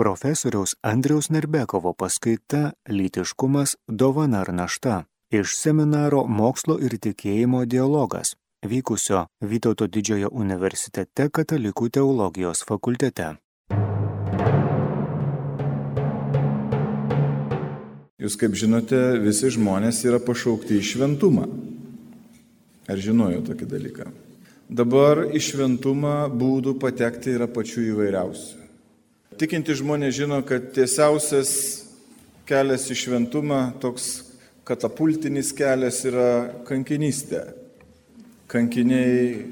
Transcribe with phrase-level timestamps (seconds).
[0.00, 8.30] Profesoriaus Andriaus Nerbekovo paskaita Lytiškumas dovana ar našta iš seminaro Mokslo ir tikėjimo dialogas
[8.64, 13.26] vykusio Vytauto didžiojo universitete katalikų teologijos fakultete.
[18.24, 21.44] Jūs kaip žinote, visi žmonės yra pašaukti į šventumą.
[22.88, 24.08] Ar žinojau tokį dalyką?
[24.80, 28.59] Dabar į šventumą būdų patekti yra pačių įvairiausių.
[29.38, 31.50] Tikinti žmonės žino, kad tiesiausias
[32.48, 34.08] kelias į šventumą, toks
[34.66, 37.44] katapultinis kelias yra kankinystė.
[38.50, 39.44] Kankiniai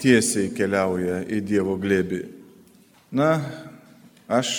[0.00, 2.22] tiesiai keliauja į Dievo glėbį.
[3.12, 3.34] Na,
[4.24, 4.50] aš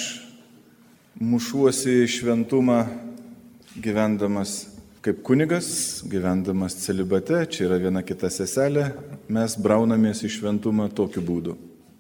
[1.17, 2.83] mušuosi į šventumą
[3.81, 4.59] gyvendamas
[5.01, 8.91] kaip kunigas, gyvendamas celibate, čia yra viena kita seselė,
[9.31, 11.57] mes braunamės į šventumą tokiu būdu.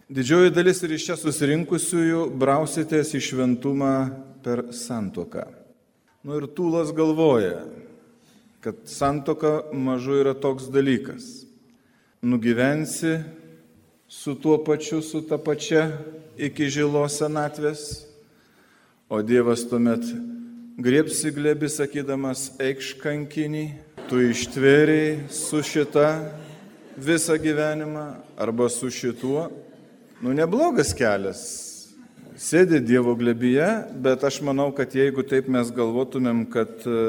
[0.07, 3.95] Didžioji dalis ir iš čia susirinkusiųjų brausitės į šventumą
[4.39, 5.43] per santoką.
[6.23, 7.65] Nu ir tūlas galvoja,
[8.63, 11.27] kad santoka mažu yra toks dalykas.
[12.23, 13.17] Nugyvensi
[14.07, 15.89] su tuo pačiu, su ta pačia
[16.39, 18.07] iki žilos senatvės,
[19.11, 20.07] o Dievas tuomet
[20.79, 23.67] griepsi glebi sakydamas, eikš kankinį,
[24.07, 26.09] tu ištvėriai su šita
[26.95, 29.49] visą gyvenimą arba su šituo.
[30.17, 31.41] Nu, neblogas kelias.
[32.41, 33.67] Sėdi Dievo glebyje,
[34.01, 37.01] bet aš manau, kad jeigu taip mes galvotumėm, kad e,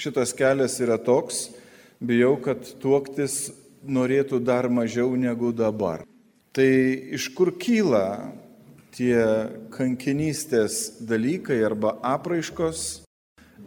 [0.00, 1.50] šitas kelias yra toks,
[2.00, 3.50] bijau, kad tuoktis
[3.84, 6.06] norėtų dar mažiau negu dabar.
[6.56, 6.68] Tai
[7.16, 8.32] iš kur kyla
[8.96, 9.20] tie
[9.76, 13.02] kankinystės dalykai arba apraiškos,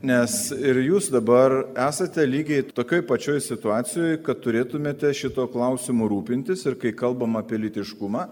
[0.01, 6.79] nes ir jūs dabar esate lygiai tokioj pačioj situacijoje, kad turėtumėte šito klausimu rūpintis ir
[6.81, 8.25] kai kalbam apie litiškumą,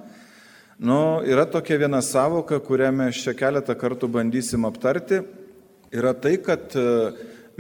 [0.82, 5.22] nu, yra tokia viena savoka, kurią mes čia keletą kartų bandysim aptarti,
[5.94, 6.86] yra tai, kad e,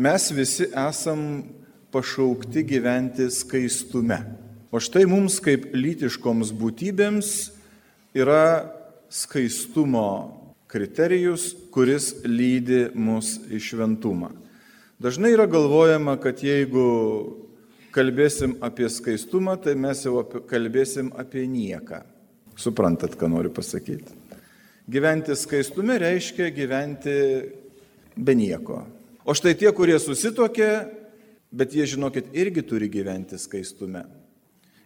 [0.01, 1.43] mes visi esam
[1.93, 4.17] pašaukti gyventi skaistume.
[4.73, 7.31] O štai mums kaip lytiškoms būtybėms
[8.17, 8.71] yra
[9.11, 10.07] skaistumo
[10.71, 14.31] kriterijus, kuris lydi mus į šventumą.
[15.01, 16.87] Dažnai yra galvojama, kad jeigu
[17.93, 22.01] kalbėsim apie skaistumą, tai mes jau kalbėsim apie nieką.
[22.61, 24.13] Suprantat, ką noriu pasakyti.
[24.91, 27.13] Gyventi skaistume reiškia gyventi
[28.17, 28.83] be nieko.
[29.25, 30.71] O štai tie, kurie susitokė,
[31.53, 34.03] bet jie, žinokit, irgi turi gyventi skaistume.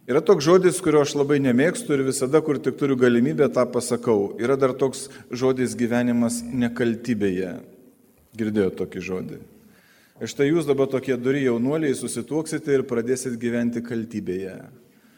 [0.05, 4.35] Yra toks žodis, kurio aš labai nemėgstu ir visada, kur tik turiu galimybę, tą pasakau.
[4.37, 7.55] Yra dar toks žodis gyvenimas nekaltybėje.
[8.37, 9.39] Girdėjau tokį žodį.
[10.21, 14.59] Ir štai jūs dabar tokie duri jaunuoliai susituoksite ir pradėsit gyventi kaltybėje.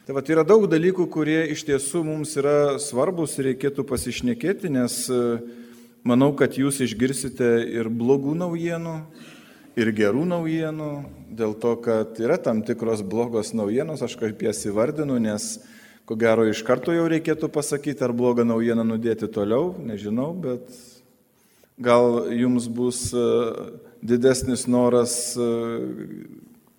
[0.08, 4.94] Tai va, yra daug dalykų, kurie iš tiesų mums yra svarbus ir reikėtų pasišnekėti, nes
[5.12, 5.18] e,
[6.08, 8.94] manau, kad jūs išgirsite ir blogų naujienų,
[9.76, 10.88] ir gerų naujienų,
[11.28, 15.50] dėl to, kad yra tam tikros blogos naujienos, aš kaip jas įvardinu, nes
[16.08, 20.72] ko gero iš karto jau reikėtų pasakyti, ar blogą naujieną nudėti toliau, nežinau, bet
[21.84, 23.26] gal jums bus e,
[24.00, 25.52] didesnis noras e,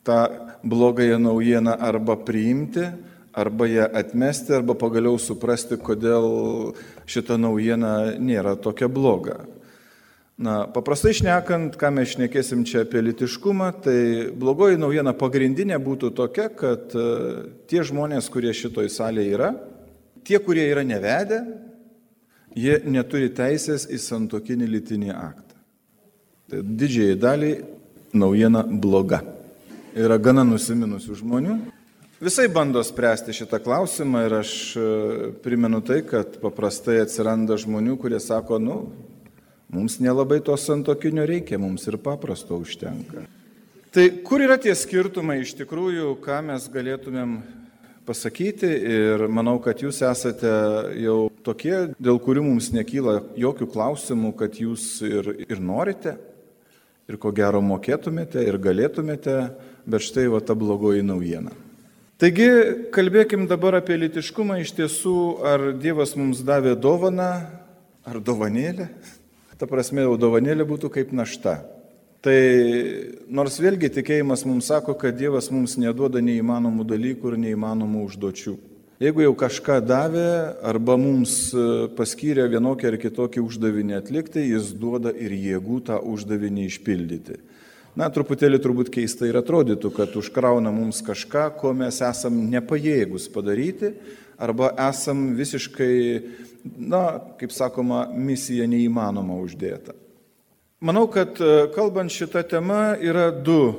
[0.09, 0.19] tą
[0.65, 2.89] blogąją naujieną arba priimti,
[3.39, 6.27] arba ją atmesti, arba pagaliau suprasti, kodėl
[7.09, 9.45] šita naujiena nėra tokia bloga.
[10.39, 14.01] Na, paprastai šnekant, ką mes šnekėsim čia apie litiškumą, tai
[14.39, 17.07] blogoji naujiena pagrindinė būtų tokia, kad e,
[17.67, 19.49] tie žmonės, kurie šitoj salėje yra,
[20.23, 21.41] tie, kurie yra nevedę,
[22.55, 25.59] jie neturi teisės į santokinį litinį aktą.
[26.49, 27.59] Tai didžiai daliai
[28.15, 29.25] naujiena bloga.
[29.99, 31.59] Yra gana nusiminusių žmonių.
[32.19, 34.87] Visai bando spręsti šitą klausimą ir aš e,
[35.45, 38.79] primenu tai, kad paprastai atsiranda žmonių, kurie sako, nu,
[39.69, 43.27] Mums nelabai to santokinio reikia, mums ir paprasto užtenka.
[43.93, 47.35] Tai kur yra tie skirtumai iš tikrųjų, ką mes galėtumėm
[48.09, 50.55] pasakyti ir manau, kad jūs esate
[51.03, 56.17] jau tokie, dėl kurių mums nekyla jokių klausimų, kad jūs ir, ir norite,
[57.05, 59.39] ir ko gero mokėtumėte, ir galėtumėte,
[59.85, 61.53] bet štai va ta blogoji naujiena.
[62.19, 62.49] Taigi,
[62.91, 64.59] kalbėkim dabar apie litiškumą.
[64.65, 67.31] Iš tiesų, ar Dievas mums davė dovaną,
[68.03, 68.89] ar dovanėlę?
[69.59, 71.59] ta prasme, jau dovanėlė būtų kaip našta.
[72.23, 72.39] Tai
[73.31, 78.55] nors vėlgi tikėjimas mums sako, kad Dievas mums neduoda neįmanomų dalykų ir neįmanomų užduočių.
[79.03, 80.31] Jeigu jau kažką davė
[80.67, 86.67] arba mums e, paskyrė vienokį ar kitokį uždavinį atlikti, jis duoda ir jėgų tą uždavinį
[86.67, 87.39] išpildyti.
[87.99, 93.91] Na, truputėlį turbūt keista ir atrodytų, kad užkrauna mums kažką, ko mes esam nepajėgus padaryti,
[94.39, 95.95] arba esam visiškai,
[96.79, 97.03] na,
[97.41, 99.97] kaip sakoma, misija neįmanoma uždėta.
[100.79, 103.75] Manau, kad e, kalbant šitą temą yra du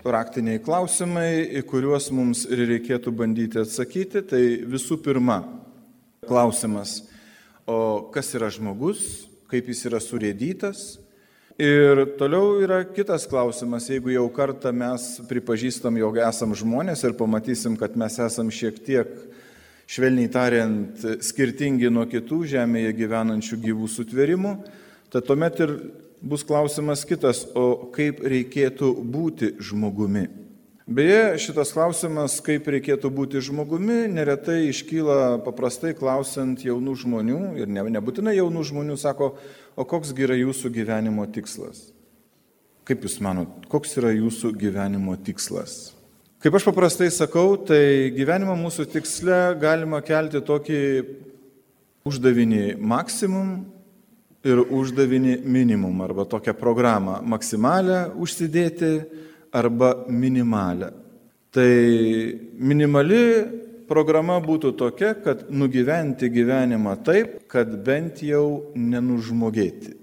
[0.00, 4.22] praktiniai klausimai, į kuriuos mums ir reikėtų bandyti atsakyti.
[4.30, 4.40] Tai
[4.72, 5.42] visų pirma,
[6.24, 7.02] klausimas,
[7.68, 10.86] o kas yra žmogus, kaip jis yra surėdytas.
[11.58, 17.74] Ir toliau yra kitas klausimas, jeigu jau kartą mes pripažįstam, jog esam žmonės ir pamatysim,
[17.74, 19.10] kad mes esam šiek tiek,
[19.90, 24.54] švelniai tariant, skirtingi nuo kitų žemėje gyvenančių gyvų sutvėrimų,
[25.10, 25.74] tai tuomet ir
[26.22, 30.28] bus klausimas kitas, o kaip reikėtų būti žmogumi.
[30.88, 37.82] Beje, šitas klausimas, kaip reikėtų būti žmogumi, neretai iškyla paprastai klausant jaunų žmonių, ir ne,
[37.98, 39.34] nebūtinai jaunų žmonių, sako,
[39.76, 41.90] o koks yra jūsų gyvenimo tikslas?
[42.88, 45.92] Kaip jūs manot, koks yra jūsų gyvenimo tikslas?
[46.40, 50.82] Kaip aš paprastai sakau, tai gyvenimo mūsų tiksle galima kelti tokį
[52.08, 53.58] uždavinį maksimum
[54.40, 58.94] ir uždavinį minimum arba tokią programą maksimalę užsidėti
[59.52, 60.92] arba minimalę.
[61.54, 61.70] Tai
[62.60, 63.22] minimali
[63.88, 69.96] programa būtų tokia, kad nugyventi gyvenimą taip, kad bent jau nenužmogėti.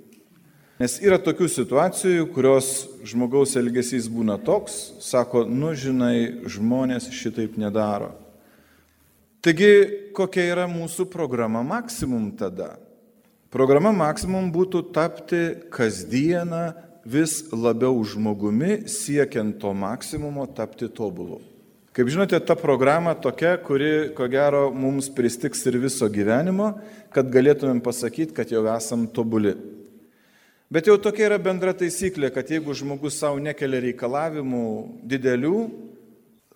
[0.81, 8.11] Nes yra tokių situacijų, kurios žmogaus elgesys būna toks, sako, nu žinai, žmonės šitaip nedaro.
[9.45, 12.73] Taigi, kokia yra mūsų programa maksimum tada?
[13.53, 16.73] Programa maksimum būtų tapti kasdieną
[17.05, 21.39] vis labiau žmogumi, siekiant to maksimumo tapti tobulu.
[21.95, 26.73] Kaip žinote, ta programa tokia, kuri, ko gero, mums pristiks ir viso gyvenimo,
[27.15, 29.53] kad galėtumėm pasakyti, kad jau esam tobuli.
[30.67, 34.65] Bet jau tokia yra bendra taisyklė, kad jeigu žmogus savo nekelia reikalavimų
[35.07, 35.55] didelių,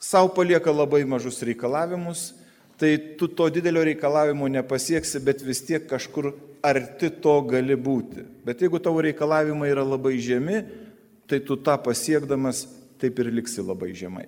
[0.01, 2.33] savo palieka labai mažus reikalavimus,
[2.79, 6.33] tai tu to didelio reikalavimo nepasieksi, bet vis tiek kažkur
[6.65, 8.25] arti to gali būti.
[8.45, 10.63] Bet jeigu tavo reikalavimai yra labai žemi,
[11.29, 12.65] tai tu tą pasiekdamas
[13.00, 14.27] taip ir liksi labai žemai.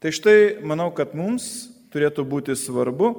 [0.00, 3.10] Tai štai manau, kad mums turėtų būti svarbu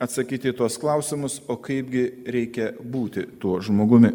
[0.00, 4.12] atsakyti į tuos klausimus, o kaipgi reikia būti tuo žmogumi.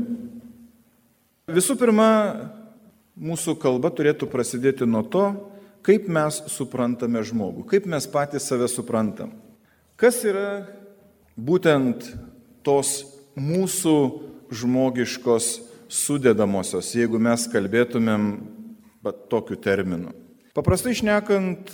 [1.45, 2.07] Visų pirma,
[3.15, 5.25] mūsų kalba turėtų prasidėti nuo to,
[5.85, 9.35] kaip mes suprantame žmogų, kaip mes patys save suprantam.
[9.95, 10.65] Kas yra
[11.37, 12.09] būtent
[12.65, 13.03] tos
[13.35, 13.95] mūsų
[14.55, 15.49] žmogiškos
[15.91, 18.29] sudėdamosios, jeigu mes kalbėtumėm
[19.31, 20.13] tokiu terminu?
[20.55, 21.73] Paprastai išnekant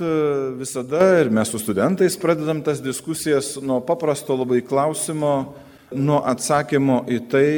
[0.58, 5.54] visada ir mes su studentais pradedam tas diskusijas nuo paprasto labai klausimo,
[5.94, 7.50] nuo atsakymo į tai,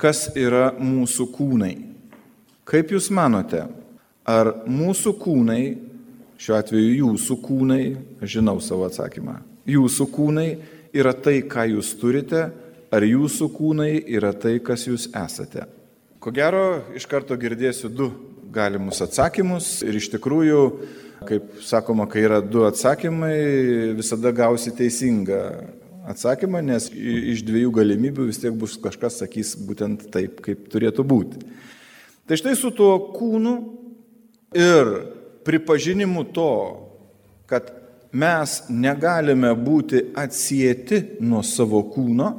[0.00, 1.74] kas yra mūsų kūnai.
[2.66, 3.62] Kaip Jūs manote,
[4.26, 5.62] ar mūsų kūnai,
[6.40, 7.82] šiuo atveju jūsų kūnai,
[8.26, 9.36] žinau savo atsakymą,
[9.68, 10.48] jūsų kūnai
[10.96, 12.48] yra tai, ką jūs turite,
[12.94, 15.66] ar jūsų kūnai yra tai, kas jūs esate.
[16.22, 18.08] Ko gero, iš karto girdėsiu du
[18.54, 20.60] galimus atsakymus ir iš tikrųjų,
[21.28, 23.34] kaip sakoma, kai yra du atsakymai,
[23.98, 25.40] visada gausi teisingą
[26.08, 31.40] atsakymą, nes iš dviejų galimybių vis tiek bus kažkas sakys būtent taip, kaip turėtų būti.
[32.28, 33.54] Tai štai su tuo kūnu
[34.56, 34.92] ir
[35.44, 36.50] pripažinimu to,
[37.48, 37.72] kad
[38.14, 42.30] mes negalime būti atsieti nuo savo kūno,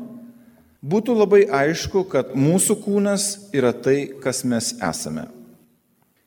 [0.86, 5.28] būtų labai aišku, kad mūsų kūnas yra tai, kas mes esame.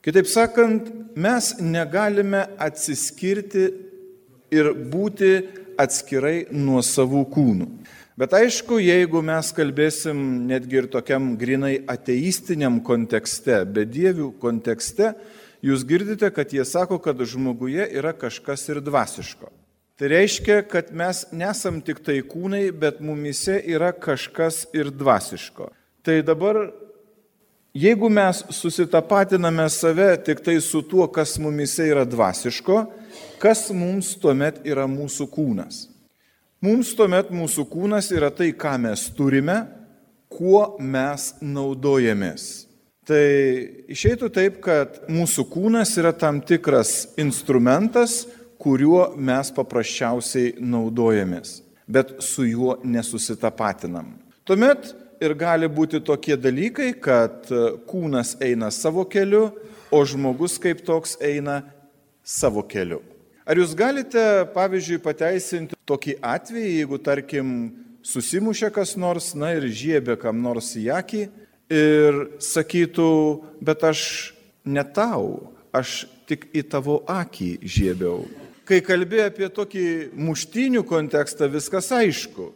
[0.03, 3.69] Kitaip sakant, mes negalime atsiskirti
[4.55, 5.33] ir būti
[5.79, 7.69] atskirai nuo savų kūnų.
[8.19, 15.13] Bet aišku, jeigu mes kalbėsim netgi ir tokiam grinai ateistiniam kontekste, bedievių kontekste,
[15.63, 19.53] jūs girdite, kad jie sako, kad žmoguje yra kažkas ir dvasiško.
[19.99, 25.73] Tai reiškia, kad mes nesam tik tai kūnai, bet mumise yra kažkas ir dvasiško.
[26.07, 26.61] Tai dabar,
[27.75, 32.79] jeigu mes susitapatiname save tik tai su tuo, kas mumise yra dvasiško,
[33.43, 35.89] kas mums tuomet yra mūsų kūnas?
[36.63, 39.65] Mums tuomet mūsų kūnas yra tai, ką mes turime,
[40.31, 42.69] kuo mes naudojamės.
[43.03, 43.27] Tai
[43.91, 48.29] išeitų taip, kad mūsų kūnas yra tam tikras instrumentas,
[48.59, 54.17] kuriuo mes paprasčiausiai naudojamės, bet su juo nesusitapatinam.
[54.49, 57.49] Tuomet ir gali būti tokie dalykai, kad
[57.89, 59.49] kūnas eina savo keliu,
[59.91, 61.63] o žmogus kaip toks eina
[62.25, 63.01] savo keliu.
[63.49, 64.23] Ar jūs galite,
[64.53, 67.53] pavyzdžiui, pateisinti tokį atvejį, jeigu, tarkim,
[68.05, 71.23] susimušė kas nors, na ir žiebė kam nors į akį,
[71.73, 73.13] ir sakytų,
[73.65, 74.03] bet aš
[74.69, 78.27] ne tau, aš tik į tavo akį žiebiau.
[78.69, 82.51] Kai kalbė apie tokį muštinių kontekstą, viskas aišku.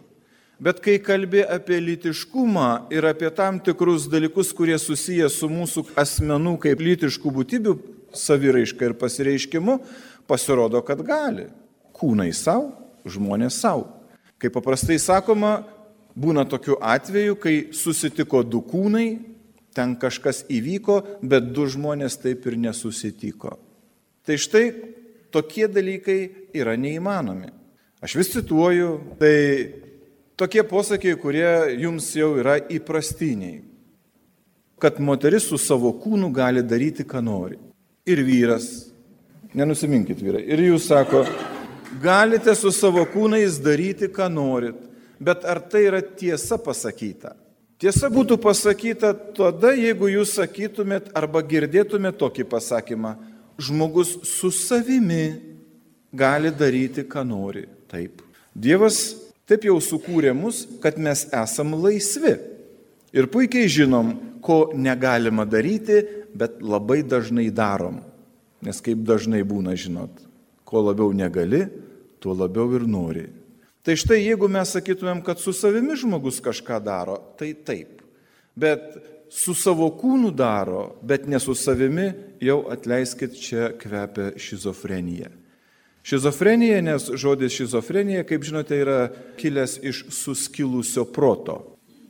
[0.62, 6.59] Bet kai kalbė apie litiškumą ir apie tam tikrus dalykus, kurie susiję su mūsų asmenų
[6.62, 7.75] kaip litiškų būtybių
[8.12, 9.78] saviraiška ir pasireiškimu,
[10.28, 11.49] pasirodo, kad gali.
[11.97, 12.71] Kūnai savo,
[13.09, 13.88] žmonės savo.
[14.37, 15.62] Kaip paprastai sakoma,
[16.12, 19.09] būna tokių atvejų, kai susitiko du kūnai,
[19.73, 23.57] ten kažkas įvyko, bet du žmonės taip ir nesusitiko.
[24.28, 24.66] Tai štai
[25.32, 26.20] tokie dalykai
[26.54, 27.50] yra neįmanomi.
[28.02, 29.34] Aš vis cituoju, tai
[30.36, 33.60] tokie posakiai, kurie jums jau yra įprastiniai.
[34.82, 37.60] Kad moteris su savo kūnu gali daryti, ką nori.
[38.10, 38.66] Ir vyras,
[39.54, 41.22] nenusiminkit vyrai, ir jūs sako,
[42.02, 44.88] galite su savo kūnais daryti, ką norit.
[45.22, 47.36] Bet ar tai yra tiesa pasakyta?
[47.78, 53.16] Tiesa būtų pasakyta tada, jeigu jūs sakytumėt arba girdėtumėt tokį pasakymą,
[53.59, 55.35] žmogus su savimi
[56.12, 57.66] gali daryti, ką nori.
[57.90, 58.23] Taip.
[58.54, 59.14] Dievas
[59.49, 62.37] taip jau sukūrė mus, kad mes esam laisvi.
[63.12, 66.00] Ir puikiai žinom, ko negalima daryti,
[66.35, 68.00] bet labai dažnai darom.
[68.62, 70.23] Nes kaip dažnai būna, žinot,
[70.64, 71.66] ko labiau negali,
[72.23, 73.26] tuo labiau ir nori.
[73.82, 77.99] Tai štai jeigu mes sakytumėm, kad su savimi žmogus kažką daro, tai taip.
[78.54, 78.94] Bet
[79.32, 82.10] su savo kūnu daro, bet ne su savimi,
[82.40, 85.30] jau atleiskit, čia kvepia šizofrenija.
[86.02, 88.98] Šizofrenija, nes žodis šizofrenija, kaip žinote, yra
[89.38, 91.60] kilęs iš suskilusio proto.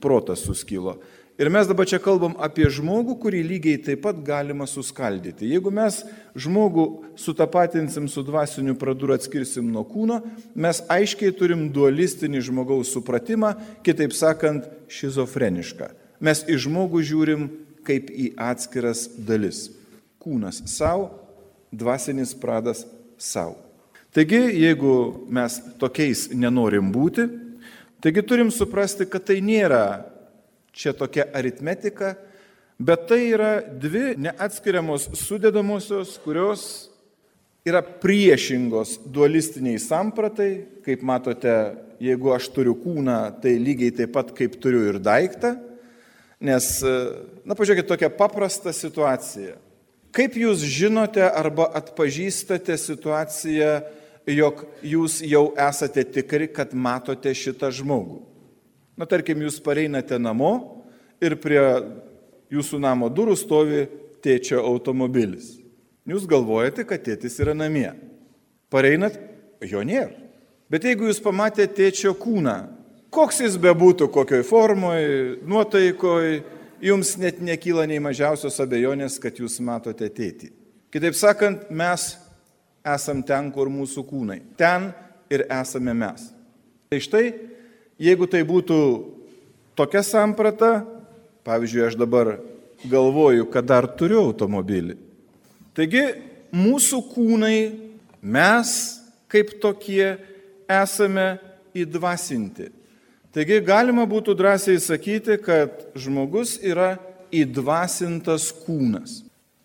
[0.00, 0.96] Protas suskilo.
[1.38, 5.48] Ir mes dabar čia kalbam apie žmogų, kurį lygiai taip pat galima suskaldyti.
[5.48, 6.02] Jeigu mes
[6.36, 6.86] žmogų
[7.18, 10.20] sutapatinsim su dvasiniu pradu ir atskirsim nuo kūno,
[10.54, 13.54] mes aiškiai turim dualistinį žmogaus supratimą,
[13.86, 16.01] kitaip sakant, šizofrenišką.
[16.22, 17.48] Mes į žmogų žiūrim
[17.86, 19.66] kaip į atskiras dalis.
[20.22, 21.10] Kūnas savo,
[21.74, 22.84] dvasinis pradas
[23.18, 23.58] savo.
[24.12, 24.92] Taigi, jeigu
[25.32, 27.24] mes tokiais nenorim būti,
[28.04, 30.04] taigi turim suprasti, kad tai nėra
[30.76, 32.14] čia tokia aritmetika,
[32.78, 36.66] bet tai yra dvi neatskiriamos sudėdamosios, kurios
[37.66, 40.52] yra priešingos dualistiniai sampratai.
[40.86, 41.56] Kaip matote,
[42.02, 45.56] jeigu aš turiu kūną, tai lygiai taip pat kaip turiu ir daiktą.
[46.42, 46.66] Nes,
[47.46, 49.54] na, pažiūrėkit, tokia paprasta situacija.
[50.12, 53.76] Kaip jūs žinote arba atpažįstate situaciją,
[54.28, 58.20] jog jūs jau esate tikri, kad matote šitą žmogų?
[58.98, 60.82] Na, tarkim, jūs pareinate namo
[61.22, 61.62] ir prie
[62.52, 63.86] jūsų namo durų stovi
[64.22, 65.54] tėčio automobilis.
[66.10, 67.92] Jūs galvojate, kad tėtis yra namie.
[68.72, 69.14] Pareinat,
[69.62, 70.10] jo nėra.
[70.72, 72.56] Bet jeigu jūs pamatėte tėčio kūną,
[73.12, 76.42] koks jis bebūtų, kokioj formoje, nuotaikoje,
[76.82, 80.50] jums net nekyla nei mažiausios abejonės, kad jūs matote tėtį.
[80.92, 82.12] Kitaip sakant, mes
[82.82, 84.42] esam ten, kur mūsų kūnai.
[84.58, 84.90] Ten
[85.32, 86.26] ir esame mes.
[86.92, 87.26] Tai štai
[88.02, 88.76] Jeigu tai būtų
[89.78, 90.82] tokia samprata,
[91.46, 92.34] pavyzdžiui, aš dabar
[92.82, 94.96] galvoju, kad dar turiu automobilį.
[95.76, 96.02] Taigi
[96.50, 97.58] mūsų kūnai,
[98.22, 98.72] mes
[99.30, 100.16] kaip tokie
[100.66, 101.36] esame
[101.78, 102.72] įdvasinti.
[103.32, 106.98] Taigi galima būtų drąsiai sakyti, kad žmogus yra
[107.32, 109.22] įdvasintas kūnas.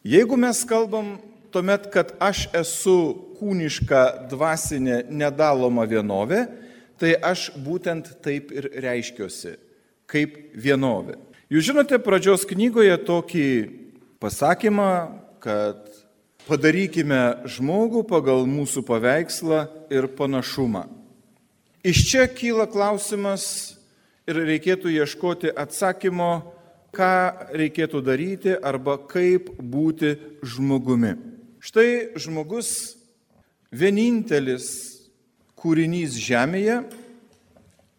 [0.08, 1.18] Jeigu mes kalbam
[1.52, 2.96] tuomet, kad aš esu
[3.42, 6.46] kūniška dvasinė nedaloma vienovė,
[6.96, 9.58] tai aš būtent taip ir reiškiuosi,
[10.08, 11.18] kaip vienovė.
[11.52, 13.48] Jūs žinote pradžios knygoje tokį
[14.24, 14.92] pasakymą,
[15.44, 15.92] kad
[16.48, 20.88] padarykime žmogų pagal mūsų paveikslą ir panašumą.
[21.88, 23.44] Iš čia kyla klausimas
[24.28, 26.52] ir reikėtų ieškoti atsakymo,
[26.92, 27.12] ką
[27.56, 31.14] reikėtų daryti arba kaip būti žmogumi.
[31.64, 32.98] Štai žmogus
[33.72, 34.68] vienintelis
[35.56, 36.82] kūrinys žemėje,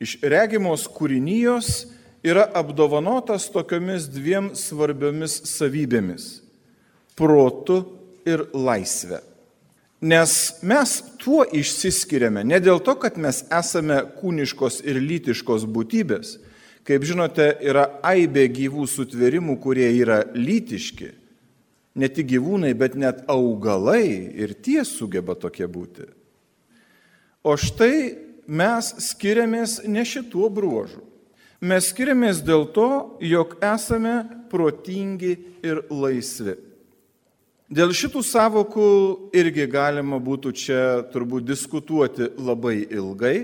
[0.04, 1.87] iš regimos kūrinijos
[2.21, 6.42] yra apdovanotas tokiomis dviem svarbiomis savybėmis-
[7.16, 7.87] protu
[8.28, 9.25] ir laisvė.
[10.00, 16.37] Nes mes tuo išsiskiriame ne dėl to, kad mes esame kūniškos ir lytiškos būtybės.
[16.87, 21.11] Kaip žinote, yra aibė gyvų sutvėrimų, kurie yra lytiški.
[21.99, 24.07] Ne tik gyvūnai, bet net augalai
[24.38, 26.07] ir tie sugeba tokie būti.
[27.43, 28.14] O štai
[28.47, 31.02] mes skiriamės ne šituo bruožu.
[31.59, 35.35] Mes skiriamės dėl to, jog esame protingi
[35.67, 36.55] ir laisvi.
[37.68, 38.90] Dėl šitų savokų
[39.37, 40.82] irgi galima būtų čia
[41.12, 43.42] turbūt diskutuoti labai ilgai.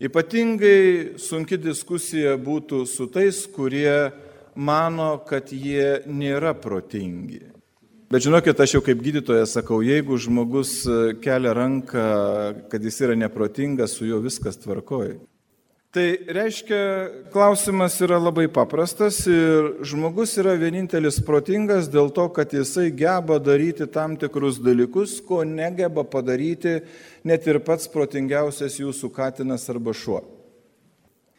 [0.00, 4.08] Ypatingai sunki diskusija būtų su tais, kurie
[4.56, 7.42] mano, kad jie nėra protingi.
[8.08, 10.72] Bet žinokit, aš jau kaip gydytojas sakau, jeigu žmogus
[11.20, 12.08] kelia ranką,
[12.72, 15.18] kad jis yra neprotingas, su juo viskas tvarkoja.
[15.94, 16.78] Tai reiškia,
[17.30, 23.86] klausimas yra labai paprastas ir žmogus yra vienintelis protingas dėl to, kad jisai geba daryti
[23.86, 26.80] tam tikrus dalykus, ko negeba padaryti
[27.22, 30.18] net ir pats protingiausias jūsų katinas arba šuo.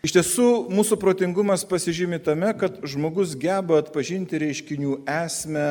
[0.08, 5.68] Iš tiesų, mūsų protingumas pasižymi tame, kad žmogus geba atpažinti reiškinių esmę,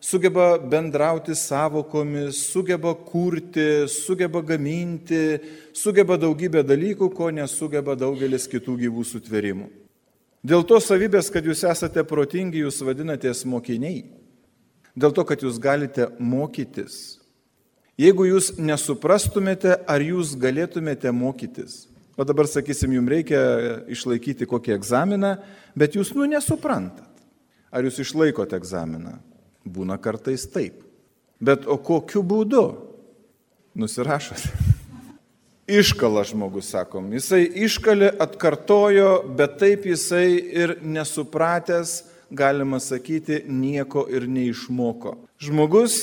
[0.00, 5.38] sugeba bendrauti savokomis, sugeba kurti, sugeba gaminti,
[5.72, 9.66] sugeba daugybę dalykų, ko nesugeba daugelis kitų gyvų sutvėrimų.
[10.46, 14.04] Dėl to savybės, kad jūs esate protingi, jūs vadinatės mokiniai.
[14.96, 17.18] Dėl to, kad jūs galite mokytis.
[17.98, 21.86] Jeigu jūs nesuprastumėte, ar jūs galėtumėte mokytis,
[22.16, 23.40] O dabar, sakysim, jums reikia
[23.92, 25.34] išlaikyti kokį egzaminą,
[25.76, 27.10] bet jūs, nu, nesuprantat.
[27.68, 29.18] Ar jūs išlaikote egzaminą?
[29.66, 30.82] Būna kartais taip.
[31.42, 32.64] Bet o kokiu būdu?
[33.76, 34.46] Nusirašot.
[35.80, 37.10] Iškala žmogus, sakom.
[37.16, 41.98] Jisai iškalė, atkartojo, bet taip jisai ir nesupratęs,
[42.30, 45.16] galima sakyti, nieko ir neišmoko.
[45.42, 45.98] Žmogus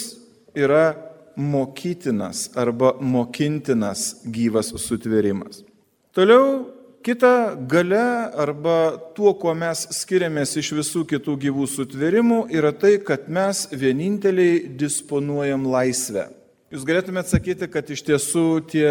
[0.55, 0.93] yra
[1.39, 5.63] mokytinas arba mokintinas gyvas sutvėrimas.
[6.13, 6.72] Toliau
[7.03, 13.27] kita gale arba tuo, kuo mes skiriamės iš visų kitų gyvų sutvėrimų, yra tai, kad
[13.27, 16.29] mes vieninteliai disponuojam laisvę.
[16.73, 18.87] Jūs galėtumėte sakyti, kad iš tiesų tie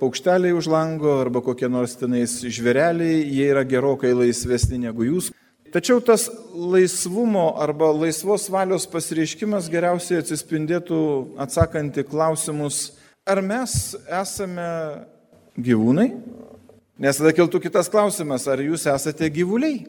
[0.00, 5.28] paukšteliai už lango arba kokie nors tenais žvėreliai, jie yra gerokai laisvesni negu jūs.
[5.72, 10.98] Tačiau tas laisvumo arba laisvos valios pasireiškimas geriausiai atsispindėtų
[11.40, 12.80] atsakant į klausimus,
[13.28, 14.66] ar mes esame
[15.56, 16.08] gyvūnai,
[17.00, 19.86] Nes tada kiltų kitas klausimas, ar jūs esate gyvuliai?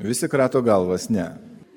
[0.00, 1.26] Visi krato galvas, ne.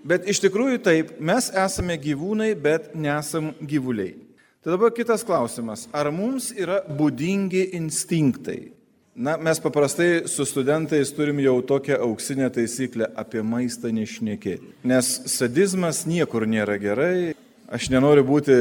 [0.08, 4.15] Bet iš tikrųjų taip, mes esame gyvūnai, bet nesam gyvuliai.
[4.63, 8.72] Tai dabar kitas klausimas, ar mums yra būdingi instinktai?
[9.13, 14.72] Na, mes paprastai su studentais turim jau tokią auksinę taisyklę apie maistą nešnekėti.
[14.88, 17.36] Nes sadizmas niekur nėra gerai.
[17.67, 18.56] Aš nenoriu būti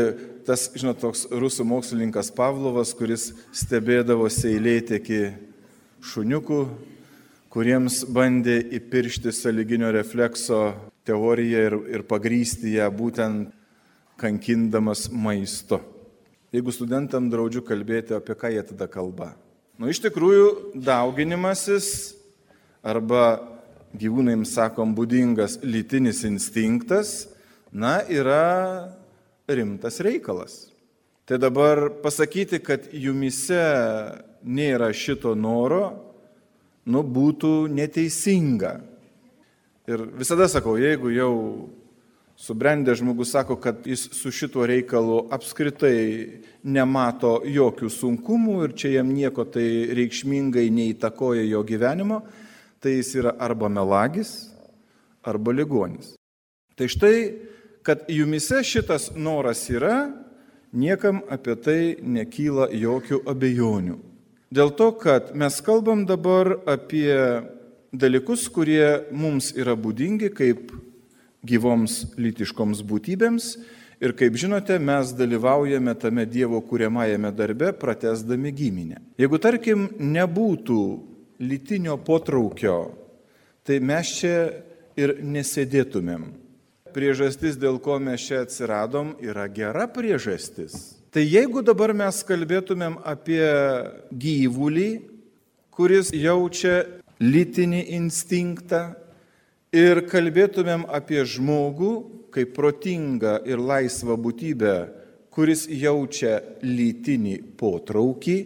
[0.47, 5.23] tas, žinot, toks rusų mokslininkas Pavlovas, kuris stebėdavo seilėtekį
[6.03, 6.61] šuniukų,
[7.53, 10.73] kuriems bandė įpiršti saliginio reflekso
[11.07, 13.53] teoriją ir, ir pagrysti ją būtent
[14.21, 15.81] kankindamas maisto.
[16.53, 19.33] Jeigu studentam draudžiu kalbėti, apie ką jie tada kalba?
[19.81, 21.87] Nu, iš tikrųjų, dauginimasis
[22.85, 23.41] arba
[23.97, 27.31] gyvūnams sakom būdingas lytinis instinktas,
[27.73, 28.93] na, yra
[29.49, 30.67] rimtas reikalas.
[31.25, 33.63] Tai dabar pasakyti, kad jumise
[34.45, 35.85] nėra šito noro,
[36.87, 38.73] nu, būtų neteisinga.
[39.91, 41.33] Ir visada sakau, jeigu jau
[42.39, 49.13] subrendęs žmogus sako, kad jis su šituo reikalu apskritai nemato jokių sunkumų ir čia jam
[49.15, 52.23] nieko tai reikšmingai neįtakoja jo gyvenimo,
[52.83, 54.51] tai jis yra arba melagis,
[55.23, 56.17] arba ligonis.
[56.75, 57.17] Tai štai,
[57.87, 60.11] kad jumise šitas noras yra,
[60.73, 63.99] niekam apie tai nekyla jokių abejonių.
[64.53, 67.09] Dėl to, kad mes kalbam dabar apie
[67.89, 70.75] dalykus, kurie mums yra būdingi kaip
[71.41, 73.47] gyvoms lytiškoms būtybėms
[74.03, 79.01] ir kaip žinote, mes dalyvaujame tame Dievo kūriamajame darbe, pratesdami giminę.
[79.17, 80.83] Jeigu tarkim nebūtų
[81.41, 82.79] lytinio potraukio,
[83.65, 84.37] tai mes čia
[85.01, 86.29] ir nesėdėtumėm.
[86.93, 90.99] Priežastis, dėl ko mes čia atsiradom, yra gera priežastis.
[91.13, 93.45] Tai jeigu dabar mes kalbėtumėm apie
[94.17, 94.87] gyvulį,
[95.69, 96.87] kuris jaučia
[97.21, 98.81] litinį instinktą
[99.77, 101.91] ir kalbėtumėm apie žmogų
[102.33, 104.73] kaip protingą ir laisvą būtybę,
[105.29, 108.39] kuris jaučia lytinį potraukį,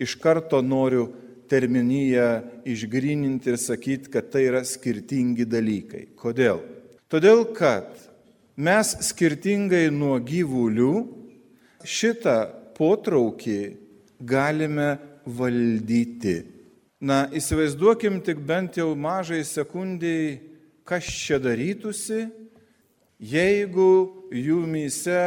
[0.00, 1.10] iš karto noriu
[1.52, 2.30] terminiją
[2.64, 6.06] išgrininti ir sakyti, kad tai yra skirtingi dalykai.
[6.16, 6.64] Kodėl?
[7.12, 7.92] Todėl, kad
[8.56, 10.94] mes skirtingai nuo gyvulių
[11.86, 12.36] šitą
[12.76, 13.60] potraukį
[14.20, 14.96] galime
[15.26, 16.36] valdyti.
[17.00, 20.38] Na, įsivaizduokim tik bent jau mažai sekundėjai,
[20.86, 22.26] kas čia darytųsi,
[23.20, 23.90] jeigu
[24.32, 25.20] jumyse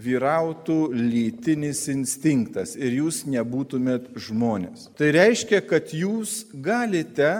[0.00, 4.88] vyrautų lytinis instinktas ir jūs nebūtumėt žmonės.
[4.98, 7.30] Tai reiškia, kad jūs galite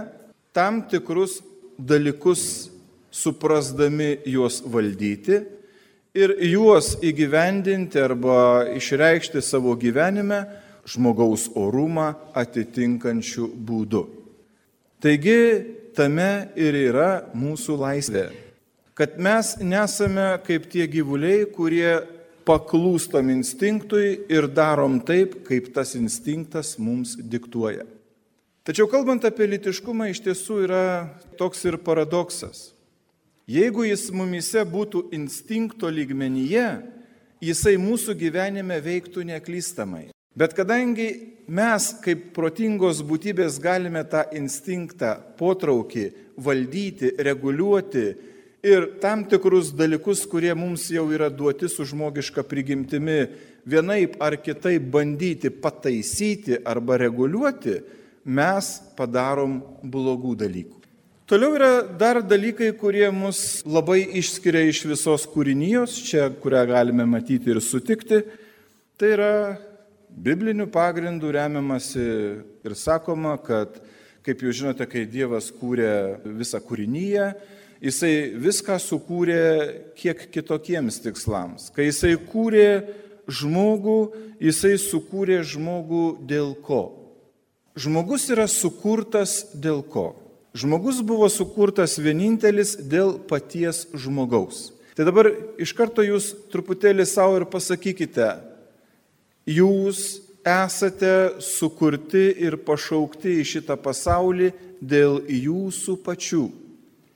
[0.55, 1.39] tam tikrus
[1.79, 2.71] dalykus
[3.11, 5.41] suprasdami juos valdyti,
[6.15, 10.43] ir juos įgyvendinti arba išreikšti savo gyvenime
[10.89, 14.05] žmogaus orumą atitinkančių būdų.
[15.01, 15.41] Taigi
[15.97, 18.31] tame ir yra mūsų laisvė,
[18.99, 22.01] kad mes nesame kaip tie gyvuliai, kurie
[22.49, 27.87] paklūstam instinktui ir darom taip, kaip tas instinktas mums diktuoja.
[28.67, 30.85] Tačiau kalbant apie litiškumą, iš tiesų yra
[31.41, 32.71] toks ir paradoksas.
[33.51, 36.67] Jeigu jis mumise būtų instinkto lygmenyje,
[37.43, 40.11] jisai mūsų gyvenime veiktų neklystamai.
[40.39, 41.09] Bet kadangi
[41.51, 46.05] mes kaip protingos būtybės galime tą instinktą, potraukį
[46.39, 48.05] valdyti, reguliuoti
[48.63, 53.25] ir tam tikrus dalykus, kurie mums jau yra duoti su žmogiška prigimtimi,
[53.67, 57.81] vienaip ar kitaip bandyti pataisyti arba reguliuoti,
[58.31, 60.80] mes padarom blogų dalykų.
[61.31, 67.53] Toliau yra dar dalykai, kurie mus labai išskiria iš visos kūrinijos, čia kurią galime matyti
[67.53, 68.17] ir sutikti.
[68.99, 69.35] Tai yra
[70.11, 72.07] biblinių pagrindų remiamasi
[72.67, 73.77] ir sakoma, kad,
[74.27, 75.93] kaip jūs žinote, kai Dievas kūrė
[76.41, 77.29] visą kūrinyje,
[77.79, 79.45] jisai viską sukūrė
[80.03, 81.69] kiek kitokiems tikslams.
[81.77, 82.67] Kai jisai kūrė
[83.31, 84.01] žmogų,
[84.49, 86.83] jisai sukūrė žmogų dėl ko?
[87.79, 90.09] Žmogus yra sukurtas dėl ko?
[90.55, 94.71] Žmogus buvo sukurtas vienintelis dėl paties žmogaus.
[94.99, 95.31] Tai dabar
[95.63, 98.33] iš karto jūs truputėlį savo ir pasakykite,
[99.47, 106.45] jūs esate sukurti ir pašaukti į šitą pasaulį dėl jūsų pačių.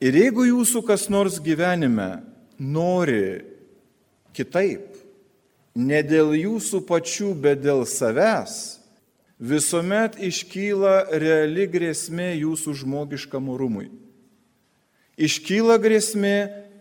[0.05, 2.23] Ir jeigu jūsų kas nors gyvenime
[2.59, 3.43] nori
[4.37, 4.95] kitaip,
[5.75, 8.74] ne dėl jūsų pačių, bet dėl savęs,
[9.45, 13.91] visuomet iškyla reali grėsmė jūsų žmogiškam orumui.
[15.21, 16.37] Iškyla grėsmė,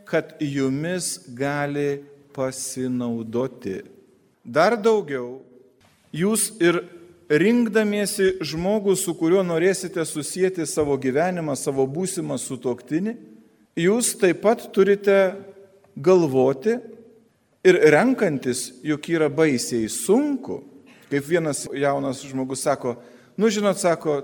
[0.07, 2.03] kad jumis gali
[2.35, 3.81] pasinaudoti
[4.43, 5.39] Dar daugiau,
[6.11, 6.81] jūs ir
[7.31, 13.15] rinkdamiesi žmogų, su kuriuo norėsite susijęti savo gyvenimą, savo būsimą sutoktinį,
[13.79, 15.37] jūs taip pat turite
[15.95, 16.75] galvoti
[17.63, 20.59] ir renkantis, juk yra baisiai sunku,
[21.13, 22.97] kaip vienas jaunas žmogus sako,
[23.37, 24.23] nu žinot, sako,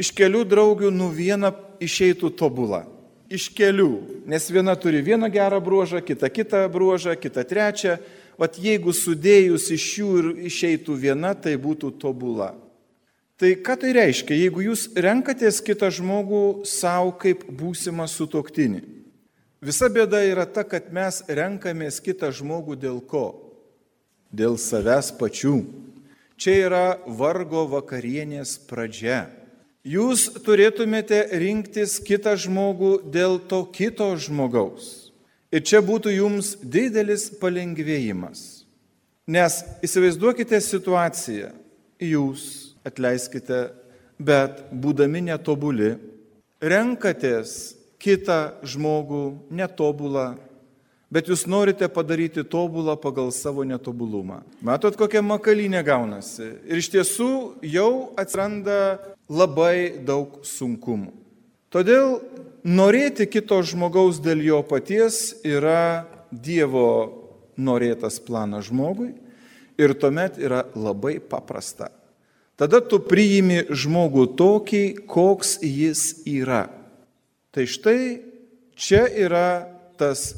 [0.00, 2.84] iš kelių draugių nu viena išeitų tobulą.
[3.30, 8.00] Iš kelių, nes viena turi vieną gerą bruožą, kita kitą bruožą, kita trečią
[8.40, 12.54] Vat jeigu sudėjus iš jų ir išeitų viena, tai būtų tobula.
[13.36, 18.80] Tai ką tai reiškia, jeigu jūs renkatės kitą žmogų savo kaip būsimą sutoktinį?
[19.60, 23.26] Visa bėda yra ta, kad mes renkamės kitą žmogų dėl ko?
[24.32, 25.58] Dėl savęs pačių.
[26.40, 29.26] Čia yra vargo vakarienės pradžia.
[29.84, 35.12] Jūs turėtumėte rinktis kitą žmogų dėl to kito žmogaus.
[35.52, 38.64] Ir čia būtų jums didelis palengvėjimas.
[39.28, 41.52] Nes įsivaizduokite situaciją,
[42.00, 43.60] jūs atleiskite,
[44.16, 45.98] bet būdami netobuli,
[46.64, 50.38] renkatės kitą žmogų netobulą,
[51.10, 54.40] bet jūs norite padaryti tobulą pagal savo netobulumą.
[54.62, 56.52] Matot, kokia makalynė gaunasi.
[56.70, 57.30] Ir iš tiesų
[57.66, 58.98] jau atsiranda
[59.30, 61.12] labai daug sunkumų.
[61.70, 62.18] Todėl
[62.66, 67.20] norėti kito žmogaus dėl jo paties yra Dievo
[67.58, 69.12] norėtas planas žmogui
[69.80, 71.90] ir tuomet yra labai paprasta.
[72.60, 76.66] Tada tu priimi žmogų tokį, koks jis yra.
[77.50, 78.20] Tai štai
[78.76, 79.64] čia yra
[79.98, 80.34] tas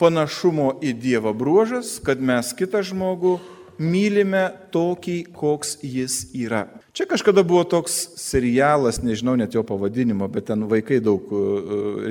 [0.00, 3.38] panašumo į Dievą bruožas, kad mes kitą žmogų
[3.78, 6.66] mylime tokį, koks jis yra.
[6.94, 11.40] Čia kažkada buvo toks serialas, nežinau net jo pavadinimo, bet ten vaikai daug e,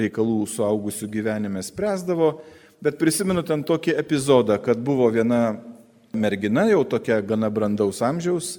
[0.04, 2.34] reikalų suaugusių gyvenime spręsdavo,
[2.84, 5.56] bet prisimenu ten tokį epizodą, kad buvo viena
[6.14, 8.58] mergina, jau tokia gana brandaus amžiaus,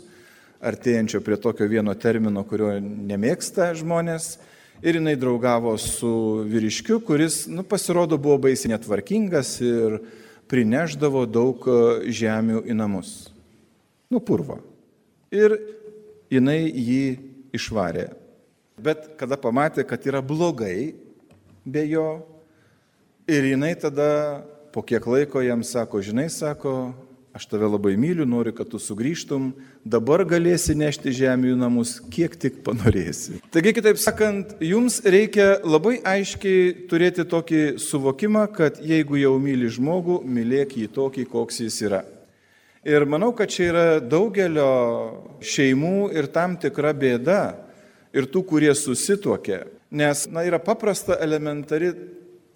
[0.65, 4.39] artėjančio prie tokio vieno termino, kurio nemėgsta žmonės.
[4.83, 10.01] Ir jinai draugavo su vyriškiu, kuris, nu, pasirodo, buvo baisiai netvarkingas ir
[10.51, 11.79] prineždavo daug e,
[12.13, 13.15] žemių į namus.
[14.13, 14.59] Nu, purvo.
[15.33, 15.57] Ir
[16.33, 17.05] jinai jį
[17.55, 18.11] išvarė.
[18.75, 20.95] Bet kada pamatė, kad yra blogai
[21.65, 22.09] be jo,
[23.31, 24.43] ir jinai tada
[24.75, 26.93] po kiek laiko jam sako, žinai, sako,
[27.35, 29.49] aš tave labai myliu, noriu, kad tu sugrįžtum,
[29.83, 33.41] dabar galėsi nešti žemę į namus, kiek tik panorėsi.
[33.55, 40.21] Taigi, kitaip sakant, jums reikia labai aiškiai turėti tokį suvokimą, kad jeigu jau myli žmogų,
[40.23, 42.05] mylėk jį tokį, koks jis yra.
[42.87, 44.71] Ir manau, kad čia yra daugelio
[45.43, 47.41] šeimų ir tam tikra bėda
[48.15, 49.65] ir tų, kurie susituokė.
[49.95, 51.91] Nes, na, yra paprasta elementari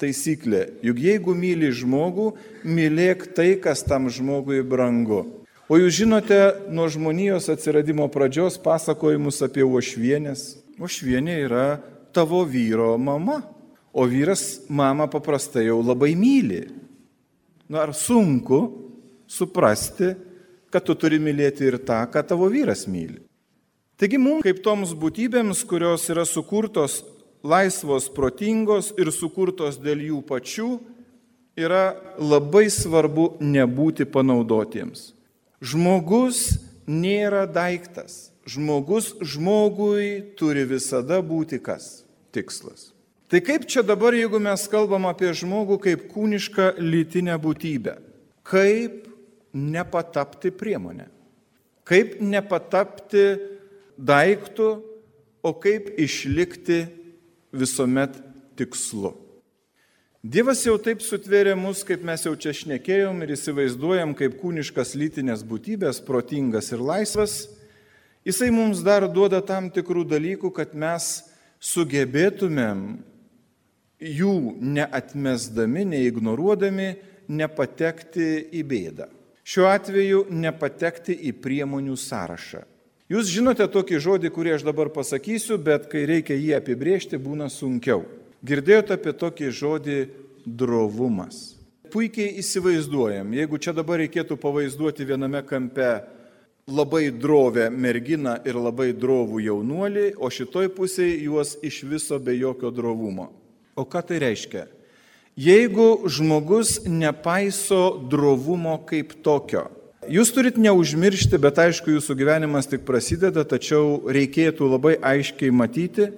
[0.01, 0.63] taisyklė.
[0.87, 2.31] Juk jeigu myli žmogų,
[2.65, 5.25] mylėk tai, kas tam žmogui brangu.
[5.69, 6.41] O jūs žinote
[6.73, 10.55] nuo žmonijos atsiradimo pradžios pasakojimus apie ošvienės.
[10.81, 11.69] Ošvienė yra
[12.17, 13.43] tavo vyro mama.
[13.93, 16.69] o vyras mamą paprastai jau labai myli.
[17.69, 18.61] Nu ar sunku
[19.27, 20.13] suprasti,
[20.71, 23.19] kad tu turi mylėti ir tą, ką tavo vyras myli.
[23.99, 27.01] Taigi mums, kaip toms būtybėms, kurios yra sukurtos
[27.43, 30.71] laisvos, protingos ir sukurtos dėl jų pačių,
[31.59, 35.13] yra labai svarbu nebūti panaudotiems.
[35.59, 38.31] Žmogus nėra daiktas.
[38.49, 42.07] Žmogus žmogui turi visada būti kas?
[42.33, 42.93] Tikslas.
[43.29, 47.99] Tai kaip čia dabar, jeigu mes kalbam apie žmogų kaip kūnišką lytinę būtybę?
[48.49, 49.05] Kaip
[49.53, 51.11] nepatapti priemonę?
[51.89, 53.27] Kaip nepatapti
[53.99, 54.69] daiktų,
[55.45, 56.87] o kaip išlikti
[57.53, 58.17] visuomet
[58.59, 59.15] tikslu?
[60.19, 65.45] Dievas jau taip sutvėrė mus, kaip mes jau čia šnekėjom ir įsivaizduojam, kaip kūniškas lytinės
[65.47, 67.37] būtybės, protingas ir laisvas.
[68.27, 71.07] Jisai mums dar duoda tam tikrų dalykų, kad mes
[71.63, 72.83] sugebėtumėm
[73.99, 76.91] jų neatmesdami, neignoruodami,
[77.29, 79.09] nepatekti į bėdą.
[79.49, 82.67] Šiuo atveju nepatekti į priemonių sąrašą.
[83.09, 88.03] Jūs žinote tokį žodį, kurį aš dabar pasakysiu, bet kai reikia jį apibriežti, būna sunkiau.
[88.45, 89.97] Girdėjote apie tokį žodį
[90.45, 91.57] drovumas.
[91.89, 95.89] Puikiai įsivaizduojam, jeigu čia dabar reikėtų pavaizduoti viename kampe
[96.69, 102.69] labai drovę merginą ir labai drovų jaunuolį, o šitoj pusėje juos iš viso be jokio
[102.69, 103.31] drovumo.
[103.73, 104.67] O ką tai reiškia?
[105.39, 109.69] Jeigu žmogus nepaiso drovumo kaip tokio,
[110.13, 116.11] jūs turit neužmiršti, bet aišku, jūsų gyvenimas tik prasideda, tačiau reikėtų labai aiškiai matyti,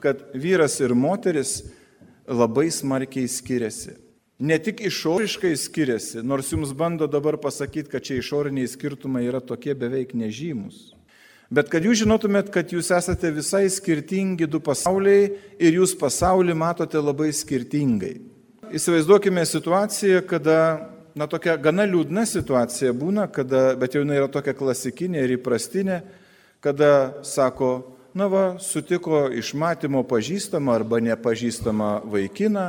[0.00, 1.58] kad vyras ir moteris
[2.28, 3.96] labai smarkiai skiriasi.
[4.40, 9.74] Ne tik išoriškai skiriasi, nors jums bando dabar pasakyti, kad čia išoriniai skirtumai yra tokie
[9.76, 10.94] beveik nežymus.
[11.50, 17.02] Bet kad jūs žinotumėt, kad jūs esate visai skirtingi du pasauliai ir jūs pasaulį matote
[17.02, 18.14] labai skirtingai.
[18.70, 20.60] Įsivaizduokime situaciją, kada,
[21.14, 26.00] na tokia gana liūdna situacija būna, kada, bet jau jinai yra tokia klasikinė ir įprastinė,
[26.64, 27.70] kada sako,
[28.14, 32.66] na va, sutiko iš matymo pažįstamą arba nepažįstamą vaikiną,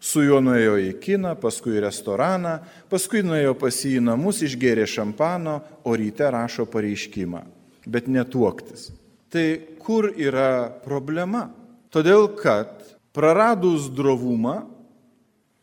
[0.00, 2.56] su juo nuėjo į kiną, paskui į restoraną,
[2.92, 7.44] paskui nuėjo pas jį į namus, išgėrė šampano, o ryte rašo pareiškimą.
[7.90, 8.90] Bet netuoktis.
[9.30, 9.46] Tai
[9.80, 11.50] kur yra problema?
[11.92, 12.80] Todėl, kad
[13.14, 14.62] praradus drovumą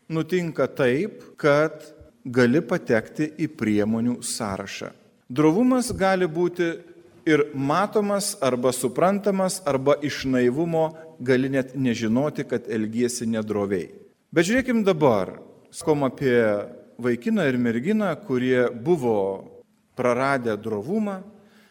[0.08, 1.82] nutinka taip, kad
[2.28, 4.92] gali patekti į priemonių sąrašą.
[5.28, 6.68] Drovumas gali būti
[7.28, 13.90] ir matomas arba suprantamas arba iš naivumo gali net nežinoti, kad elgiesi nedroviai.
[14.32, 15.38] Bet žiūrėkim dabar,
[15.72, 16.36] skom apie
[17.00, 19.18] vaikiną ir merginą, kurie buvo
[19.98, 21.20] praradę drovumą,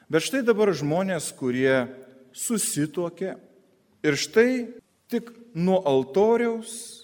[0.10, 1.88] bet štai dabar žmonės, kurie
[2.36, 3.36] susituokė
[4.06, 4.52] ir štai
[5.10, 6.97] tik nuo altoriaus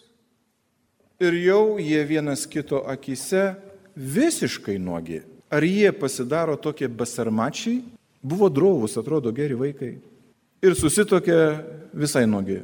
[1.23, 3.53] ir jau jie vienas kito akise
[3.95, 5.21] visiškai nuogi.
[5.53, 7.81] Ar jie pasidaro tokie basarmačiai,
[8.23, 9.97] Buvo drovus, atrodo, geri vaikai.
[10.63, 11.37] Ir susitokė
[11.91, 12.61] visai nuogi.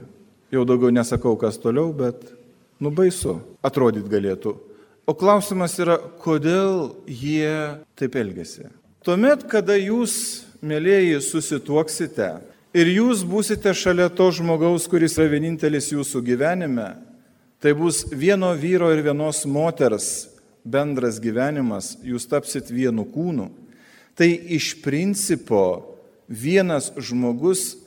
[0.56, 2.32] Jau daugiau nesakau, kas toliau, bet
[2.80, 4.56] nubaisu atrodyt galėtų.
[5.04, 8.70] O klausimas yra, kodėl jie taip elgesi.
[9.04, 12.30] Tuomet, kada jūs, mėlyjeji, susituoksite
[12.72, 16.94] ir jūs būsite šalia to žmogaus, kuris yra vienintelis jūsų gyvenime,
[17.60, 20.30] tai bus vieno vyro ir vienos moters
[20.64, 23.50] bendras gyvenimas, jūs tapsit vienu kūnu
[24.20, 25.96] tai iš principo
[26.28, 27.78] vienas žmogus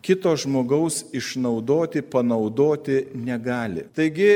[0.00, 3.82] kito žmogaus išnaudoti, panaudoti negali.
[3.94, 4.30] Taigi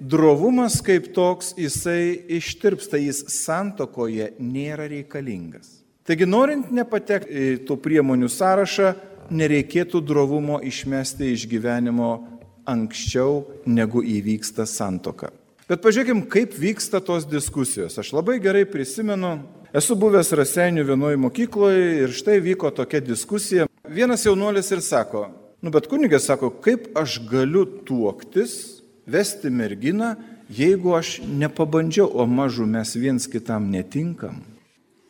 [0.00, 5.78] drovumas kaip toks, jisai ištirpsta, jis santokoje nėra reikalingas.
[6.04, 8.92] Taigi norint nepatekti į tų priemonių sąrašą,
[9.32, 12.12] nereikėtų drovumo išmesti iš gyvenimo
[12.68, 15.32] anksčiau, negu įvyksta santoka.
[15.68, 17.98] Bet pažiūrėkim, kaip vyksta tos diskusijos.
[18.00, 19.36] Aš labai gerai prisimenu
[19.76, 23.66] Esu buvęs Raseinių vienoje mokykloje ir štai vyko tokia diskusija.
[23.84, 25.26] Vienas jaunuolis ir sako,
[25.60, 30.14] nu bet kunigė sako, kaip aš galiu tuoktis, vesti merginą,
[30.48, 34.40] jeigu aš nepabandžiau, o mažu mes viens kitam netinkam.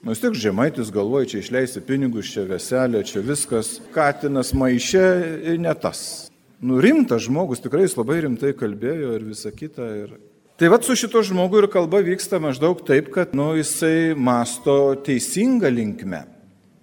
[0.03, 5.07] Nu, vis tiek žemaitis galvoja, čia išleisi pinigus, čia veselė, čia viskas, katinas maišė
[5.53, 6.28] ir ne tas.
[6.59, 9.87] Nu, rimtas žmogus, tikrai jis labai rimtai kalbėjo ir visa kita.
[9.95, 10.17] Ir
[10.59, 15.71] Tai vad su šito žmogu ir kalba vyksta maždaug taip, kad nu, jisai masto teisingą
[15.71, 16.25] linkmę.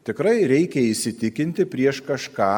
[0.08, 2.54] Tikrai reikia įsitikinti prieš kažką,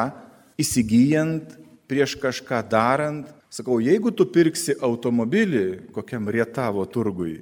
[0.62, 1.56] įsigijant,
[1.90, 3.26] prieš kažką darant.
[3.50, 7.40] Sakau, jeigu tu pirksi automobilį kokiam rietavo turgui,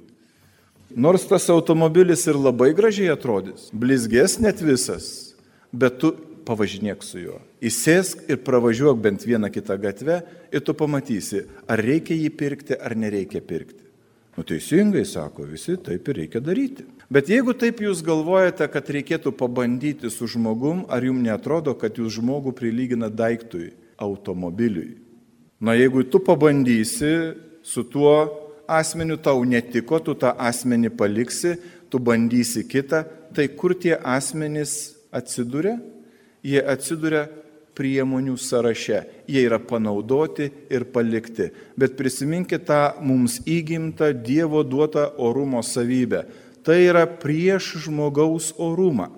[0.89, 5.35] nors tas automobilis ir labai gražiai atrodys, blizgės net visas,
[5.69, 6.15] bet tu
[6.47, 7.41] pavažinėk su juo.
[7.63, 12.95] Įsėsk ir pravažiuok bent vieną kitą gatvę ir tu pamatysi, ar reikia jį pirkti, ar
[12.95, 13.83] nereikia pirkti.
[14.37, 16.85] Nu teisingai, sako visi, taip ir reikia daryti.
[17.09, 22.19] Bet jeigu taip jūs galvojate, kad reikėtų pabandyti su žmogum, ar jums netrodo, kad jūs
[22.19, 24.99] žmogų prilygina daiktui, automobiliui?
[25.57, 27.33] Na jeigu tu pabandysi
[27.65, 28.13] su tuo
[28.69, 31.55] asmeniu tau netiko, tu tą asmenį paliksi,
[31.89, 35.79] tu bandysi kitą, tai kur tie asmenys atsiduria?
[36.45, 37.27] Jie atsiduria
[37.77, 39.03] priemonių sąraše.
[39.29, 41.51] Jie yra panaudoti ir palikti.
[41.77, 46.25] Bet prisiminkite tą mums įgimtą Dievo duotą orumo savybę.
[46.65, 49.11] Tai yra prieš žmogaus orumą.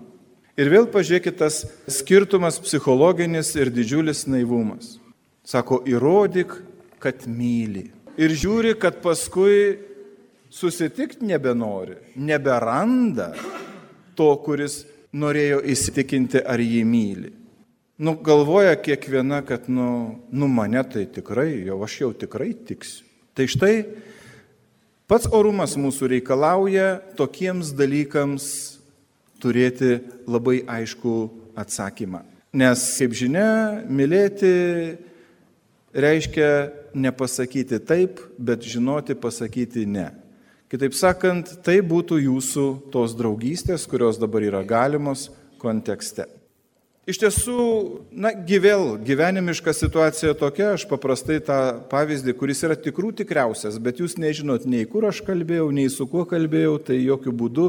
[0.60, 4.98] Ir vėl pažiūrėkite tas skirtumas psichologinis ir didžiulis naivumas.
[5.48, 6.52] Sako, įrodyk,
[7.00, 7.88] kad myli.
[8.20, 9.80] Ir žiūri, kad paskui
[10.52, 13.32] susitikti nebenori, neberanda
[14.20, 14.82] to, kuris
[15.16, 17.32] norėjo įsitikinti, ar jį myli.
[18.00, 23.04] Nu, galvoja kiekviena, kad, nu, nu mane tai tikrai, jau aš jau tikrai tiksiu.
[23.36, 23.74] Tai štai
[25.10, 28.48] pats orumas mūsų reikalauja tokiems dalykams
[29.40, 31.14] turėti labai aišku
[31.60, 32.24] atsakymą.
[32.56, 34.54] Nes, kaip žinia, mylėti
[35.94, 36.50] reiškia
[36.96, 40.08] nepasakyti taip, bet žinoti pasakyti ne.
[40.70, 46.28] Kitaip sakant, tai būtų jūsų tos draugystės, kurios dabar yra galimos kontekste.
[47.10, 47.62] Iš tiesų,
[48.14, 51.58] na, gyvėl, gyvenimiška situacija tokia, aš paprastai tą
[51.90, 56.22] pavyzdį, kuris yra tikrų tikriausias, bet jūs nežinot nei kur aš kalbėjau, nei su kuo
[56.30, 57.66] kalbėjau, tai jokių būdų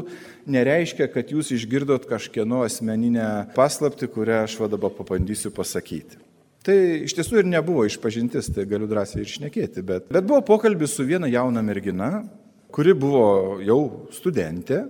[0.53, 6.21] nereiškia, kad jūs išgirdot kažkieno asmeninę paslapti, kurią aš dabar pabandysiu pasakyti.
[6.61, 10.93] Tai iš tiesų ir nebuvo išpažintis, tai galiu drąsiai ir šnekėti, bet, bet buvo pokalbis
[10.93, 12.27] su viena jauna mergina,
[12.71, 13.81] kuri buvo jau
[14.15, 14.85] studentė,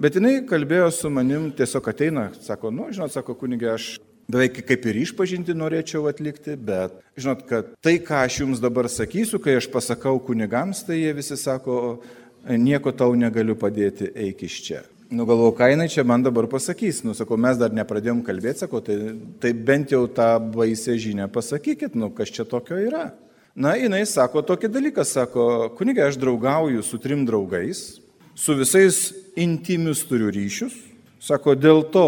[0.00, 3.88] bet jinai kalbėjo su manim, tiesiog ateina, sako, nu, žinot, sako kunigė, aš
[4.30, 9.40] beveik kaip ir išpažinti norėčiau atlikti, bet žinot, kad tai, ką aš jums dabar sakysiu,
[9.42, 12.00] kai aš pasakau kunigams, tai jie visi sako,
[12.48, 14.82] nieko tau negaliu padėti, eik iš čia.
[15.14, 17.02] Nu galvoju, ką jinai čia man dabar pasakys.
[17.04, 18.96] Nu sakau, mes dar nepradėjom kalbėti, sako, tai,
[19.42, 23.10] tai bent jau tą baisę žinią pasakykit, nu kas čia tokio yra.
[23.54, 25.44] Na, jinai sako tokį dalyką, sako,
[25.78, 28.00] kunigai, aš draugauju su trim draugais,
[28.34, 30.74] su visais intimius turiu ryšius,
[31.22, 32.06] sako, dėl to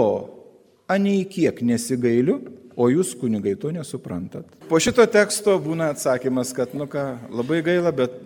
[0.91, 2.41] anei kiek nesigailiu,
[2.77, 4.49] o jūs kunigai to nesuprantat.
[4.67, 8.19] Po šito teksto būna atsakymas, kad, nu ką, labai gaila, bet,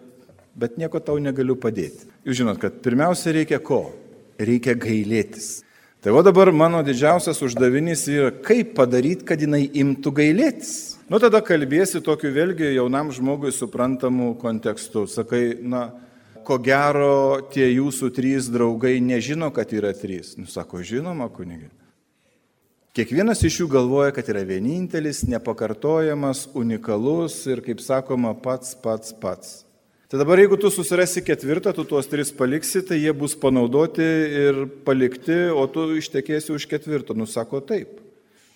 [0.57, 2.09] bet nieko tau negaliu padėti.
[2.25, 3.85] Jūs žinot, kad pirmiausia reikia ko?
[4.41, 5.59] Reikia gailėtis.
[6.01, 10.71] Tai va dabar mano didžiausias uždavinys yra, kaip padaryti, kad jinai imtų gailėtis.
[11.13, 15.05] Nu tada kalbėsi tokiu vėlgi jaunam žmogui suprantamu kontekstu.
[15.05, 15.91] Sakai, na,
[16.47, 20.39] ko gero tie jūsų trys draugai nežino, kad yra trys.
[20.41, 21.69] Nu sako, žinoma, kunigi.
[22.97, 29.61] Kiekvienas iš jų galvoja, kad yra vienintelis, nepakartojamas, unikalus ir, kaip sakoma, pats, pats, pats.
[30.11, 34.07] Tai dabar jeigu tu susirasi ketvirtą, tu tuos tris paliksi, tai jie bus panaudoti
[34.43, 37.15] ir palikti, o tu ištekėsi už ketvirtą.
[37.15, 38.01] Nusako taip.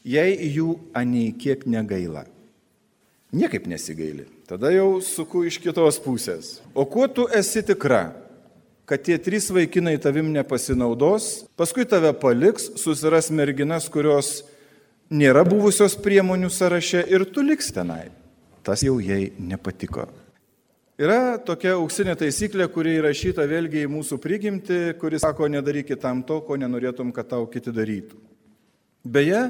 [0.02, 2.26] Jei jų anei kiek negaila
[3.34, 4.26] niekaip nesigaili.
[4.48, 6.58] Tada jau suku iš kitos pusės.
[6.74, 8.14] O kuo tu esi tikra,
[8.88, 14.42] kad tie trys vaikinai tavim nepasinaudos, paskui tave paliks, susiras merginas, kurios
[15.10, 18.08] nėra buvusios priemonių sąraše ir tu liks tenai.
[18.64, 20.06] Tas jau jai nepatiko.
[21.00, 26.38] Yra tokia auksinė taisyklė, kuri įrašyta vėlgi į mūsų prigimti, kuris sako, nedaryk kitam to,
[26.46, 28.20] ko nenorėtum, kad tau kiti darytų.
[29.04, 29.40] Beje,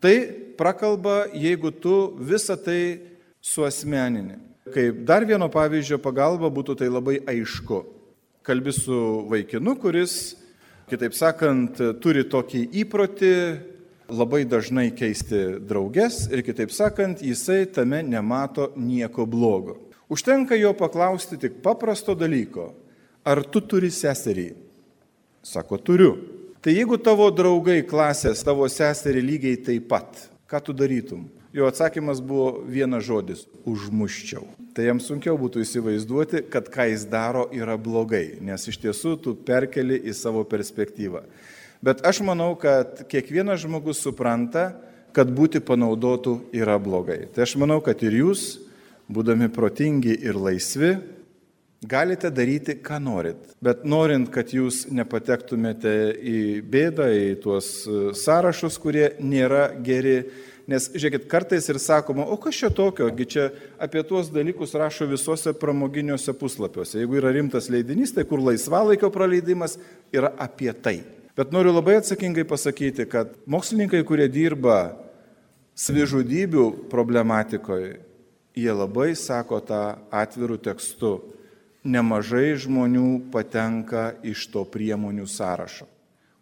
[0.00, 3.00] Tai prakalba, jeigu tu visą tai
[3.42, 4.38] suosmenini.
[4.70, 7.80] Kaip dar vieno pavyzdžio pagalba būtų tai labai aišku.
[8.46, 10.36] Kalbi su vaikinu, kuris,
[10.86, 13.32] kitaip sakant, turi tokį įprotį
[14.14, 19.80] labai dažnai keisti drauges ir, kitaip sakant, jisai tame nemato nieko blogo.
[20.08, 22.72] Užtenka jo paklausti tik paprasto dalyko.
[23.28, 24.50] Ar tu turi seserį?
[25.44, 26.12] Sako, turiu.
[26.64, 31.28] Tai jeigu tavo draugai klasės, tavo seserį lygiai taip pat, ką tu darytum?
[31.54, 34.44] Jo atsakymas buvo vienas žodis- užmuščiau.
[34.74, 39.34] Tai jam sunkiau būtų įsivaizduoti, kad ką jis daro yra blogai, nes iš tiesų tu
[39.34, 41.22] perkeli į savo perspektyvą.
[41.82, 44.74] Bet aš manau, kad kiekvienas žmogus supranta,
[45.12, 47.28] kad būti panaudotų yra blogai.
[47.32, 48.58] Tai aš manau, kad ir jūs,
[49.12, 50.96] būdami protingi ir laisvi,
[51.78, 58.80] Galite daryti, ką norit, bet norint, kad jūs nepatektumėte į bėdą, į tuos e, sąrašus,
[58.82, 60.16] kurie nėra geri,
[60.66, 63.44] nes, žiūrėkit, kartais ir sakoma, o kas čia tokio, gi čia
[63.78, 66.98] apie tuos dalykus rašo visuose pramoginiuose puslapiuose.
[66.98, 69.78] Jeigu yra rimtas leidinys, tai kur laisvalaikio praleidimas
[70.10, 70.96] yra apie tai.
[71.38, 74.96] Bet noriu labai atsakingai pasakyti, kad mokslininkai, kurie dirba
[75.78, 78.00] savižudybių problematikoje,
[78.58, 81.12] jie labai sako tą atvirų tekstu,
[81.86, 85.86] nemažai žmonių patenka iš to priemonių sąrašo,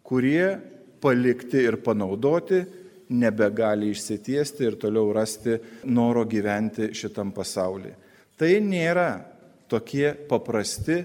[0.03, 0.57] kurie
[1.03, 2.63] palikti ir panaudoti
[3.09, 5.55] nebegali išsitiesti ir toliau rasti
[5.87, 7.93] noro gyventi šitam pasaulyje.
[8.37, 9.09] Tai nėra
[9.71, 10.99] tokie paprasti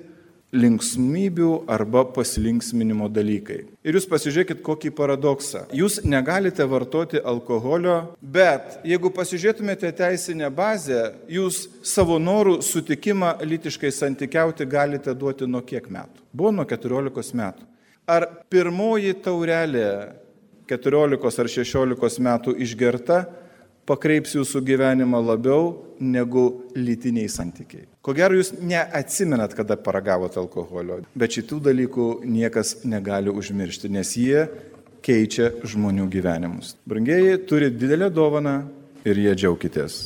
[0.53, 3.63] linksmybių arba pasilinksminimo dalykai.
[3.83, 5.65] Ir jūs pasižiūrėkit kokį paradoksą.
[5.73, 14.69] Jūs negalite vartoti alkoholio, bet jeigu pasižiūrėtumėte teisinę bazę, jūs savo norų sutikimą litiškai santykiauti
[14.69, 16.27] galite duoti nuo kiek metų?
[16.33, 17.69] Buvo nuo 14 metų.
[18.13, 19.89] Ar pirmoji taurelė
[20.69, 23.25] 14 ar 16 metų išgerta
[23.89, 27.87] pakreips jūsų gyvenimą labiau negu lytiniai santykiai.
[28.03, 34.47] Ko gero, jūs neatsimenat, kada paragavote alkoholio, bet šitų dalykų niekas negali užmiršti, nes jie
[35.03, 36.77] keičia žmonių gyvenimus.
[36.87, 38.57] Brangieji turi didelę dovaną
[39.05, 40.01] ir jie džiaukitės.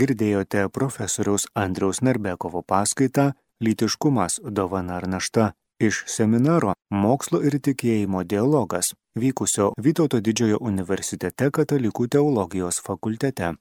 [0.00, 5.50] Girdėjote profesoriaus Andriaus Narbekovo paskaitą Lytiškumas dovana ar našta
[5.80, 13.54] iš seminaro Mokslo ir tikėjimo dialogas vykusio Vytauto didžiojo universitete katalikų teologijos fakultete.